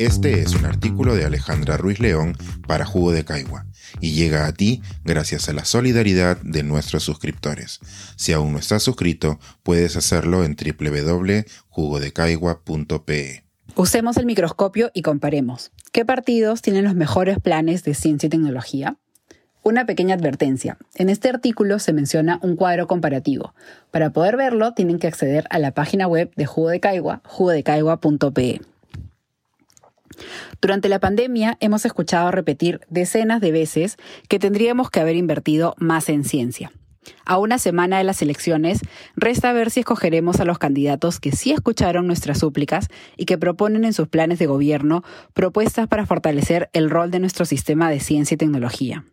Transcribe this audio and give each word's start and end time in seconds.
Este 0.00 0.40
es 0.40 0.54
un 0.54 0.64
artículo 0.64 1.14
de 1.14 1.26
Alejandra 1.26 1.76
Ruiz 1.76 2.00
León 2.00 2.34
para 2.66 2.86
Jugo 2.86 3.12
de 3.12 3.26
Caigua 3.26 3.66
y 4.00 4.12
llega 4.12 4.46
a 4.46 4.54
ti 4.54 4.80
gracias 5.04 5.50
a 5.50 5.52
la 5.52 5.66
solidaridad 5.66 6.38
de 6.38 6.62
nuestros 6.62 7.02
suscriptores. 7.02 7.80
Si 8.16 8.32
aún 8.32 8.52
no 8.52 8.58
estás 8.58 8.82
suscrito, 8.82 9.38
puedes 9.62 9.96
hacerlo 9.96 10.42
en 10.42 10.56
www.jugodecaigua.pe. 10.56 13.44
Usemos 13.76 14.16
el 14.16 14.24
microscopio 14.24 14.90
y 14.94 15.02
comparemos. 15.02 15.70
¿Qué 15.92 16.06
partidos 16.06 16.62
tienen 16.62 16.84
los 16.84 16.94
mejores 16.94 17.38
planes 17.38 17.84
de 17.84 17.92
ciencia 17.92 18.28
y 18.28 18.30
tecnología? 18.30 18.96
Una 19.62 19.84
pequeña 19.84 20.14
advertencia. 20.14 20.78
En 20.94 21.10
este 21.10 21.28
artículo 21.28 21.78
se 21.78 21.92
menciona 21.92 22.40
un 22.42 22.56
cuadro 22.56 22.86
comparativo. 22.86 23.52
Para 23.90 24.14
poder 24.14 24.38
verlo, 24.38 24.72
tienen 24.72 24.98
que 24.98 25.08
acceder 25.08 25.44
a 25.50 25.58
la 25.58 25.72
página 25.72 26.06
web 26.06 26.32
de 26.36 26.46
Jugo 26.46 26.70
de 26.70 26.80
Caigua, 26.80 27.20
jugodecaigua.pe. 27.26 28.62
Durante 30.60 30.88
la 30.88 31.00
pandemia 31.00 31.56
hemos 31.60 31.84
escuchado 31.84 32.30
repetir 32.30 32.80
decenas 32.88 33.40
de 33.40 33.52
veces 33.52 33.96
que 34.28 34.38
tendríamos 34.38 34.90
que 34.90 35.00
haber 35.00 35.16
invertido 35.16 35.74
más 35.78 36.08
en 36.08 36.24
ciencia. 36.24 36.72
A 37.24 37.38
una 37.38 37.58
semana 37.58 37.98
de 37.98 38.04
las 38.04 38.20
elecciones, 38.22 38.80
resta 39.16 39.52
ver 39.52 39.70
si 39.70 39.80
escogeremos 39.80 40.40
a 40.40 40.44
los 40.44 40.58
candidatos 40.58 41.18
que 41.18 41.32
sí 41.32 41.52
escucharon 41.52 42.06
nuestras 42.06 42.38
súplicas 42.38 42.88
y 43.16 43.24
que 43.24 43.38
proponen 43.38 43.84
en 43.84 43.92
sus 43.92 44.08
planes 44.08 44.38
de 44.38 44.46
gobierno 44.46 45.02
propuestas 45.32 45.88
para 45.88 46.06
fortalecer 46.06 46.68
el 46.72 46.90
rol 46.90 47.10
de 47.10 47.20
nuestro 47.20 47.44
sistema 47.46 47.90
de 47.90 48.00
ciencia 48.00 48.34
y 48.34 48.38
tecnología. 48.38 49.04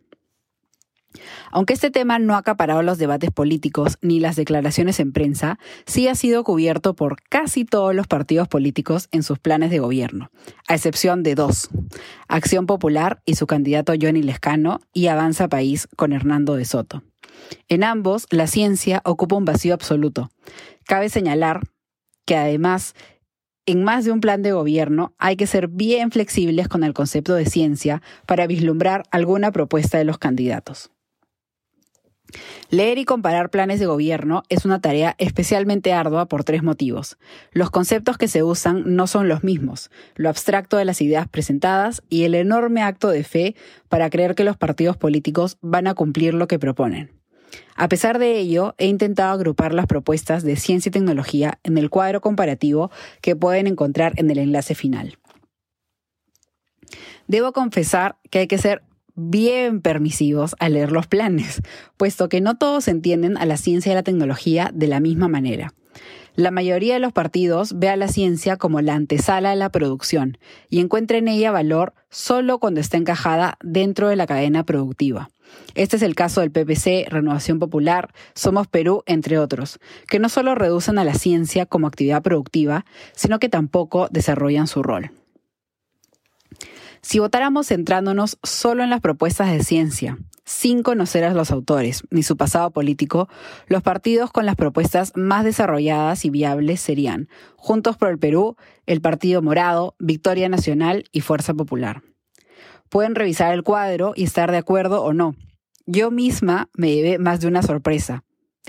Aunque 1.50 1.72
este 1.72 1.90
tema 1.90 2.18
no 2.18 2.34
ha 2.34 2.38
acaparado 2.38 2.82
los 2.82 2.98
debates 2.98 3.30
políticos 3.30 3.98
ni 4.02 4.20
las 4.20 4.36
declaraciones 4.36 5.00
en 5.00 5.12
prensa, 5.12 5.58
sí 5.86 6.08
ha 6.08 6.14
sido 6.14 6.44
cubierto 6.44 6.94
por 6.94 7.16
casi 7.22 7.64
todos 7.64 7.94
los 7.94 8.06
partidos 8.06 8.48
políticos 8.48 9.08
en 9.10 9.22
sus 9.22 9.38
planes 9.38 9.70
de 9.70 9.78
gobierno, 9.78 10.30
a 10.66 10.74
excepción 10.74 11.22
de 11.22 11.34
dos, 11.34 11.70
Acción 12.28 12.66
Popular 12.66 13.22
y 13.24 13.36
su 13.36 13.46
candidato 13.46 13.92
Johnny 14.00 14.22
Lescano 14.22 14.80
y 14.92 15.06
Avanza 15.06 15.48
País 15.48 15.88
con 15.96 16.12
Hernando 16.12 16.54
de 16.54 16.64
Soto. 16.64 17.02
En 17.68 17.84
ambos, 17.84 18.26
la 18.30 18.46
ciencia 18.46 19.00
ocupa 19.04 19.36
un 19.36 19.44
vacío 19.44 19.74
absoluto. 19.74 20.30
Cabe 20.84 21.08
señalar 21.08 21.62
que 22.26 22.36
además 22.36 22.94
en 23.64 23.84
más 23.84 24.04
de 24.04 24.12
un 24.12 24.20
plan 24.20 24.42
de 24.42 24.52
gobierno 24.52 25.14
hay 25.18 25.36
que 25.36 25.46
ser 25.46 25.68
bien 25.68 26.10
flexibles 26.10 26.68
con 26.68 26.84
el 26.84 26.94
concepto 26.94 27.34
de 27.34 27.46
ciencia 27.46 28.02
para 28.26 28.46
vislumbrar 28.46 29.04
alguna 29.10 29.52
propuesta 29.52 29.98
de 29.98 30.04
los 30.04 30.18
candidatos. 30.18 30.90
Leer 32.70 32.98
y 32.98 33.04
comparar 33.04 33.50
planes 33.50 33.80
de 33.80 33.86
gobierno 33.86 34.42
es 34.48 34.64
una 34.64 34.80
tarea 34.80 35.14
especialmente 35.18 35.92
ardua 35.92 36.26
por 36.26 36.44
tres 36.44 36.62
motivos. 36.62 37.16
Los 37.52 37.70
conceptos 37.70 38.18
que 38.18 38.28
se 38.28 38.42
usan 38.42 38.96
no 38.96 39.06
son 39.06 39.28
los 39.28 39.42
mismos, 39.42 39.90
lo 40.16 40.28
abstracto 40.28 40.76
de 40.76 40.84
las 40.84 41.00
ideas 41.00 41.28
presentadas 41.28 42.02
y 42.08 42.24
el 42.24 42.34
enorme 42.34 42.82
acto 42.82 43.08
de 43.08 43.24
fe 43.24 43.56
para 43.88 44.10
creer 44.10 44.34
que 44.34 44.44
los 44.44 44.56
partidos 44.56 44.96
políticos 44.96 45.56
van 45.62 45.86
a 45.86 45.94
cumplir 45.94 46.34
lo 46.34 46.48
que 46.48 46.58
proponen. 46.58 47.10
A 47.76 47.88
pesar 47.88 48.18
de 48.18 48.38
ello, 48.38 48.74
he 48.76 48.86
intentado 48.86 49.32
agrupar 49.32 49.72
las 49.72 49.86
propuestas 49.86 50.42
de 50.42 50.56
ciencia 50.56 50.90
y 50.90 50.92
tecnología 50.92 51.58
en 51.62 51.78
el 51.78 51.88
cuadro 51.88 52.20
comparativo 52.20 52.90
que 53.22 53.36
pueden 53.36 53.66
encontrar 53.66 54.12
en 54.16 54.30
el 54.30 54.38
enlace 54.38 54.74
final. 54.74 55.18
Debo 57.26 57.52
confesar 57.52 58.16
que 58.30 58.40
hay 58.40 58.46
que 58.48 58.58
ser 58.58 58.82
bien 59.18 59.82
permisivos 59.82 60.54
al 60.60 60.74
leer 60.74 60.92
los 60.92 61.06
planes, 61.06 61.60
puesto 61.96 62.28
que 62.28 62.40
no 62.40 62.56
todos 62.56 62.88
entienden 62.88 63.36
a 63.36 63.44
la 63.44 63.56
ciencia 63.56 63.92
y 63.92 63.94
la 63.94 64.02
tecnología 64.02 64.70
de 64.72 64.86
la 64.86 65.00
misma 65.00 65.28
manera. 65.28 65.74
La 66.36 66.52
mayoría 66.52 66.94
de 66.94 67.00
los 67.00 67.12
partidos 67.12 67.80
ve 67.80 67.88
a 67.88 67.96
la 67.96 68.06
ciencia 68.06 68.56
como 68.56 68.80
la 68.80 68.94
antesala 68.94 69.50
de 69.50 69.56
la 69.56 69.70
producción 69.70 70.38
y 70.70 70.78
encuentra 70.78 71.18
en 71.18 71.26
ella 71.26 71.50
valor 71.50 71.94
solo 72.10 72.60
cuando 72.60 72.80
está 72.80 72.96
encajada 72.96 73.58
dentro 73.60 74.08
de 74.08 74.14
la 74.14 74.28
cadena 74.28 74.64
productiva. 74.64 75.30
Este 75.74 75.96
es 75.96 76.02
el 76.02 76.14
caso 76.14 76.40
del 76.40 76.52
PPC, 76.52 77.08
Renovación 77.08 77.58
Popular, 77.58 78.12
Somos 78.34 78.68
Perú, 78.68 79.02
entre 79.06 79.38
otros, 79.38 79.80
que 80.06 80.20
no 80.20 80.28
solo 80.28 80.54
reducen 80.54 80.98
a 80.98 81.04
la 81.04 81.14
ciencia 81.14 81.66
como 81.66 81.88
actividad 81.88 82.22
productiva, 82.22 82.84
sino 83.16 83.40
que 83.40 83.48
tampoco 83.48 84.06
desarrollan 84.12 84.68
su 84.68 84.84
rol. 84.84 85.10
Si 87.00 87.18
votáramos 87.18 87.68
centrándonos 87.68 88.38
solo 88.42 88.82
en 88.82 88.90
las 88.90 89.00
propuestas 89.00 89.50
de 89.50 89.62
ciencia, 89.62 90.18
sin 90.44 90.82
conocer 90.82 91.24
a 91.24 91.34
los 91.34 91.50
autores 91.50 92.02
ni 92.10 92.22
su 92.22 92.36
pasado 92.36 92.70
político, 92.70 93.28
los 93.66 93.82
partidos 93.82 94.30
con 94.30 94.46
las 94.46 94.56
propuestas 94.56 95.12
más 95.14 95.44
desarrolladas 95.44 96.24
y 96.24 96.30
viables 96.30 96.80
serían 96.80 97.28
Juntos 97.56 97.96
por 97.96 98.08
el 98.08 98.18
Perú, 98.18 98.56
el 98.86 99.00
Partido 99.00 99.42
Morado, 99.42 99.94
Victoria 99.98 100.48
Nacional 100.48 101.04
y 101.12 101.20
Fuerza 101.20 101.54
Popular. 101.54 102.02
Pueden 102.88 103.14
revisar 103.14 103.52
el 103.52 103.62
cuadro 103.62 104.12
y 104.16 104.24
estar 104.24 104.50
de 104.50 104.56
acuerdo 104.56 105.02
o 105.02 105.12
no. 105.12 105.36
Yo 105.84 106.10
misma 106.10 106.70
me 106.72 106.94
llevé 106.94 107.18
más 107.18 107.40
de 107.40 107.48
una 107.48 107.62
sorpresa 107.62 108.24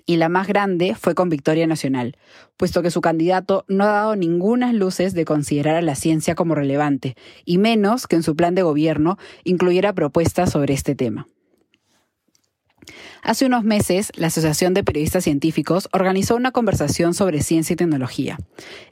y 0.10 0.18
la 0.18 0.28
más 0.28 0.48
grande 0.48 0.96
fue 0.96 1.14
con 1.14 1.30
Victoria 1.30 1.68
Nacional, 1.68 2.18
puesto 2.58 2.82
que 2.82 2.90
su 2.90 3.00
candidato 3.00 3.64
no 3.68 3.84
ha 3.84 3.92
dado 3.92 4.16
ninguna 4.16 4.74
luces 4.74 5.14
de 5.14 5.24
considerar 5.24 5.76
a 5.76 5.84
la 5.84 5.94
ciencia 5.94 6.34
como 6.34 6.56
relevante, 6.56 7.16
y 7.46 7.60
menos 7.60 8.08
que 8.08 8.16
en 8.16 8.24
su 8.24 8.36
plan 8.36 8.56
de 8.56 8.64
gobierno 8.64 9.20
incluyera 9.44 9.94
propuestas 9.94 10.50
sobre 10.50 10.74
este 10.74 10.96
tema. 10.96 11.28
Hace 13.22 13.46
unos 13.46 13.64
meses, 13.64 14.12
la 14.16 14.28
Asociación 14.28 14.74
de 14.74 14.84
Periodistas 14.84 15.24
Científicos 15.24 15.90
organizó 15.92 16.36
una 16.36 16.52
conversación 16.52 17.14
sobre 17.14 17.42
ciencia 17.42 17.74
y 17.74 17.78
tecnología. 17.78 18.38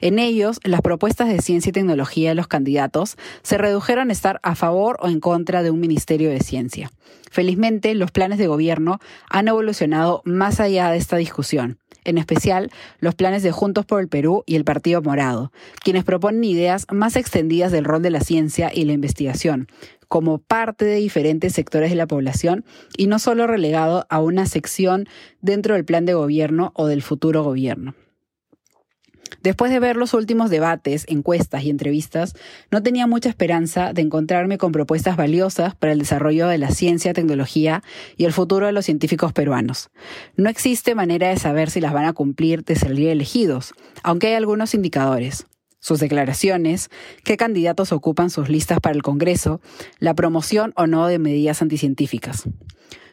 En 0.00 0.18
ellos, 0.18 0.60
las 0.64 0.82
propuestas 0.82 1.28
de 1.28 1.40
ciencia 1.40 1.70
y 1.70 1.72
tecnología 1.72 2.30
de 2.30 2.34
los 2.34 2.46
candidatos 2.46 3.16
se 3.42 3.58
redujeron 3.58 4.10
a 4.10 4.12
estar 4.12 4.40
a 4.42 4.54
favor 4.54 4.98
o 5.00 5.08
en 5.08 5.20
contra 5.20 5.62
de 5.62 5.70
un 5.70 5.80
Ministerio 5.80 6.30
de 6.30 6.40
Ciencia. 6.40 6.90
Felizmente, 7.30 7.94
los 7.94 8.10
planes 8.10 8.38
de 8.38 8.46
gobierno 8.46 9.00
han 9.30 9.48
evolucionado 9.48 10.22
más 10.24 10.60
allá 10.60 10.90
de 10.90 10.98
esta 10.98 11.16
discusión 11.16 11.78
en 12.08 12.16
especial 12.16 12.70
los 13.00 13.14
planes 13.14 13.42
de 13.42 13.52
Juntos 13.52 13.84
por 13.84 14.00
el 14.00 14.08
Perú 14.08 14.42
y 14.46 14.56
el 14.56 14.64
Partido 14.64 15.02
Morado, 15.02 15.52
quienes 15.84 16.04
proponen 16.04 16.42
ideas 16.42 16.86
más 16.90 17.16
extendidas 17.16 17.70
del 17.70 17.84
rol 17.84 18.02
de 18.02 18.10
la 18.10 18.20
ciencia 18.20 18.70
y 18.72 18.86
la 18.86 18.92
investigación, 18.92 19.68
como 20.08 20.38
parte 20.38 20.84
de 20.84 20.96
diferentes 20.96 21.52
sectores 21.52 21.90
de 21.90 21.96
la 21.96 22.06
población 22.06 22.64
y 22.96 23.06
no 23.06 23.18
solo 23.18 23.46
relegado 23.46 24.06
a 24.08 24.20
una 24.20 24.46
sección 24.46 25.06
dentro 25.40 25.74
del 25.74 25.84
plan 25.84 26.06
de 26.06 26.14
gobierno 26.14 26.72
o 26.74 26.86
del 26.86 27.02
futuro 27.02 27.42
gobierno. 27.44 27.94
Después 29.42 29.70
de 29.70 29.78
ver 29.78 29.96
los 29.96 30.14
últimos 30.14 30.50
debates, 30.50 31.04
encuestas 31.06 31.62
y 31.62 31.70
entrevistas, 31.70 32.34
no 32.70 32.82
tenía 32.82 33.06
mucha 33.06 33.28
esperanza 33.28 33.92
de 33.92 34.02
encontrarme 34.02 34.58
con 34.58 34.72
propuestas 34.72 35.16
valiosas 35.16 35.74
para 35.74 35.92
el 35.92 36.00
desarrollo 36.00 36.48
de 36.48 36.58
la 36.58 36.70
ciencia, 36.70 37.12
tecnología 37.12 37.82
y 38.16 38.24
el 38.24 38.32
futuro 38.32 38.66
de 38.66 38.72
los 38.72 38.84
científicos 38.84 39.32
peruanos. 39.32 39.90
No 40.36 40.50
existe 40.50 40.94
manera 40.94 41.28
de 41.28 41.36
saber 41.36 41.70
si 41.70 41.80
las 41.80 41.92
van 41.92 42.06
a 42.06 42.14
cumplir 42.14 42.64
de 42.64 42.74
salir 42.74 43.10
elegidos, 43.10 43.74
aunque 44.02 44.28
hay 44.28 44.34
algunos 44.34 44.74
indicadores 44.74 45.46
sus 45.80 46.00
declaraciones, 46.00 46.90
qué 47.24 47.36
candidatos 47.36 47.92
ocupan 47.92 48.30
sus 48.30 48.48
listas 48.48 48.80
para 48.80 48.94
el 48.94 49.02
Congreso, 49.02 49.60
la 49.98 50.14
promoción 50.14 50.72
o 50.76 50.86
no 50.86 51.06
de 51.06 51.18
medidas 51.18 51.62
anticientíficas. 51.62 52.44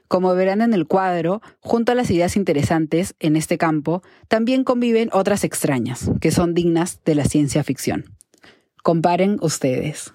Como 0.07 0.33
verán 0.35 0.61
en 0.61 0.73
el 0.73 0.85
cuadro, 0.85 1.41
junto 1.59 1.91
a 1.91 1.95
las 1.95 2.11
ideas 2.11 2.35
interesantes 2.35 3.15
en 3.19 3.35
este 3.35 3.57
campo, 3.57 4.03
también 4.27 4.63
conviven 4.63 5.09
otras 5.11 5.43
extrañas, 5.43 6.11
que 6.21 6.31
son 6.31 6.53
dignas 6.53 6.99
de 7.05 7.15
la 7.15 7.25
ciencia 7.25 7.63
ficción. 7.63 8.15
Comparen 8.83 9.37
ustedes. 9.41 10.13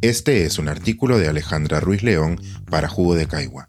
Este 0.00 0.44
es 0.44 0.58
un 0.58 0.68
artículo 0.68 1.18
de 1.18 1.28
Alejandra 1.28 1.80
Ruiz 1.80 2.02
León 2.02 2.40
para 2.68 2.88
Jugo 2.88 3.14
de 3.14 3.28
Caigua 3.28 3.68